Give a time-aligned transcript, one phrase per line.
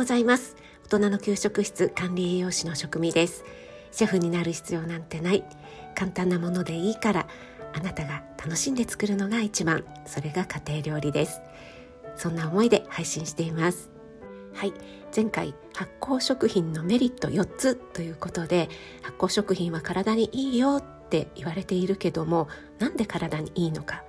[0.00, 0.56] ございます。
[0.86, 3.44] 大人の給食室管理栄養士の職味です。
[3.92, 5.44] シェフになる必要なんてない。
[5.94, 7.28] 簡単なものでいいから
[7.74, 9.84] あなたが楽しんで作るのが一番。
[10.06, 11.42] それが家庭料理です。
[12.16, 13.90] そんな思いで配信しています。
[14.54, 14.72] はい。
[15.14, 18.70] 前回発酵食品のメリット4つということで
[19.02, 24.02] 発酵食品は体にいいよって言われているけどもなんで体にいいのか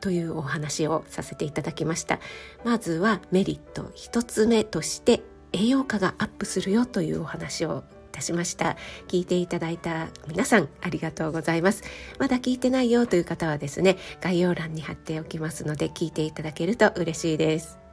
[0.00, 2.18] というお話をさせていただきました。
[2.64, 5.22] まずはメリット1つ目として
[5.56, 8.76] 栄養価がアップするよというお話をいたしました。
[9.08, 11.82] 聞いていただいた皆さんありがとうございます。
[12.18, 17.85] まだ聞いてないよという方はですね概要欄に貼っておきますので聞いていただけると嬉しいです。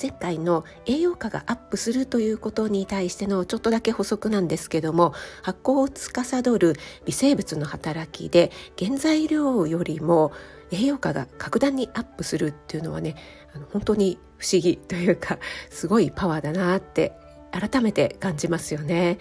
[0.00, 10.32] 前回の栄養価がアップするということに対してのちょっとだけ補足なんですけども発酵を司る微生物の働きで原材料よりも
[10.70, 13.16] 栄養価が格段にアップするっていうのはね
[13.54, 15.38] あの本当に不思議というか
[15.68, 17.12] すごいパワーだなって
[17.50, 19.18] 改めて感じますよね。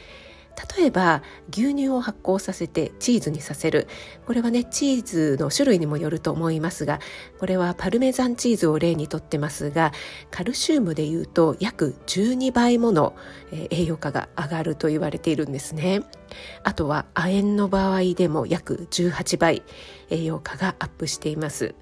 [0.78, 3.88] 例えば牛乳を発酵させてチーズにさせる。
[4.25, 7.00] これはねチーズの種類にもよると思いますが
[7.39, 9.92] これはパルメザンチーズを例にとってますが
[10.31, 13.16] カルシウムでいうと約12倍もの
[13.52, 16.02] 栄養価が上がると言われているんですね。
[16.64, 19.64] あとは亜鉛の場合でも約18倍
[20.09, 21.73] 栄養価がアップしています。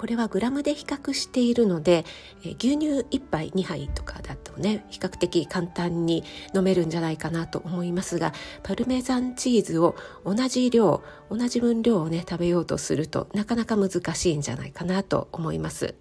[0.00, 2.06] これはグラムで比較しているので、
[2.42, 15.94] え牛乳1杯2杯とかだとね比較的簡単に飲めるんじゃないかなと思いますがパルメザンチーズを同じ量同じ分量をね食べようとするとなかなか難しいんじゃないかなと思います。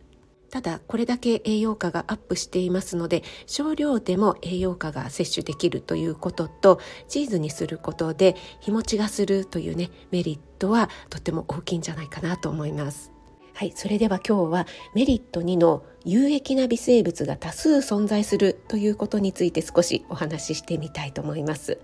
[0.49, 13.18] ただこれだけ栄養価がアップしていますので少量でも栄養価が摂取できるということとチーズにすることで日持ちがするというねメリットはとても大きいんじゃないかなと思います。
[13.59, 21.77] はい、それでは今日はメリット2の有益な微生物が多数存在するということについて少しお話ししてみたいと思います。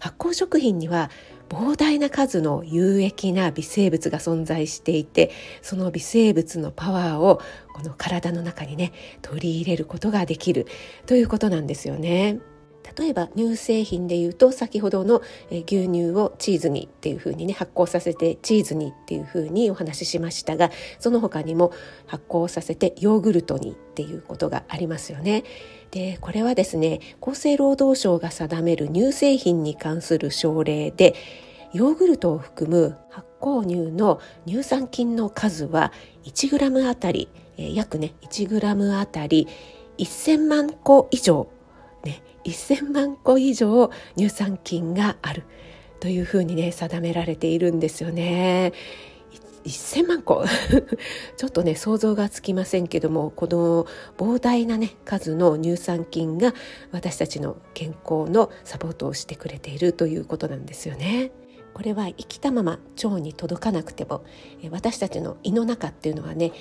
[0.00, 1.12] 発酵食品には
[1.48, 5.30] 膨大な数の有益な微生物が存在していて
[5.62, 7.40] その微生物のパワーを
[7.74, 8.90] この体の中にね
[9.22, 10.66] 取り入れることができる
[11.06, 12.40] ということなんですよね。
[12.96, 21.72] 例えば乳製品でいうと先ほどの牛乳をチーズにっていう風にね発酵させてチーズにっていう風にお話ししましたがその他にも
[22.06, 25.44] 発酵させてヨーグルトにっていうことがありますよね。
[25.90, 31.14] でこれはですね厚生労働省が定める乳製品に関する省令で
[31.72, 35.92] ヨーグルトを含む発酵乳の乳酸菌の数は
[36.24, 39.48] 1g あたり約ね 1g あたり
[39.98, 41.48] 1000万個以上
[42.44, 45.44] 1000万個以上乳酸菌がある
[46.00, 48.72] というふうにね定められているんですよね。
[49.64, 50.44] 1000万個
[51.36, 53.86] ちょっとね想像がつきませんけどもこの
[54.18, 56.54] 膨大なね数の乳酸菌が
[56.92, 61.32] 私たちの健康のサポートをしてくれているということなんですよね。
[61.72, 64.22] これは生きたまま腸に届かなくても
[64.70, 66.52] 私たちの胃の中っていうのはね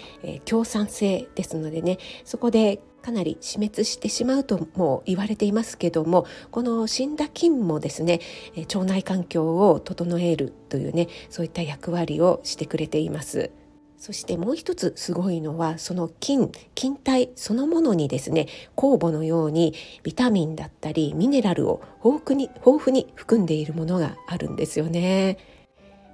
[0.46, 8.22] 強酸性ですのでねそこでかなり死滅してしまうとも言われていますけどもこの死んだ菌もですね
[8.58, 13.52] 腸内環境を整えるというねそういった役割をしてくれています。
[13.98, 25.38] そしてもう一つすごいのはその菌菌体そのものにですね酵母のようにビタミンだったりミネラルを豊富に豊富に含んでいるものがあるんですよね。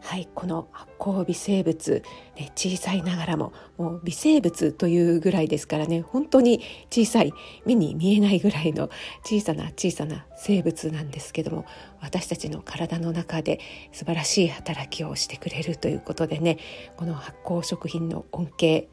[0.02, 2.04] はいこの発酵微生物、
[2.38, 7.34] ね、小さいながらももう微生物というぐらいですからね本当に小さい
[7.66, 8.90] 目に見えないぐらいの
[9.24, 11.66] 小さな小さな生物なんですけども
[12.02, 13.60] 私たちの体の中で
[13.92, 16.58] 素晴らしい働きをしてくれるということでね
[16.98, 18.88] この発酵食品の恩恵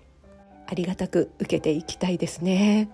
[0.67, 2.89] ありがたく受けていきたいですね。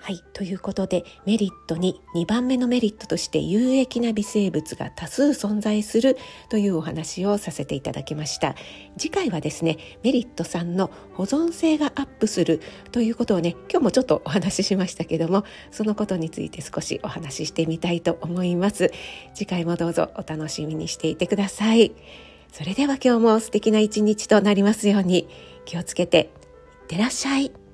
[0.00, 0.22] はい。
[0.32, 6.16] ということで、メリットに2番目のメリットとして有益な微生物が多数存在する
[6.48, 8.54] というお話をさせていただきました。
[8.96, 12.60] 次回はですね、メリット3の保存性がアップする
[12.92, 18.92] ということをね、今日もちょっとお話ししましたけども、そのことについて少しお話ししてみたいと思います。
[19.34, 21.92] 次回もどうぞお楽しみにしていてください。
[22.52, 25.28] それでは今日も素敵な一日となりますように
[25.64, 26.30] 気をつけて
[26.82, 27.67] いってらっしゃい。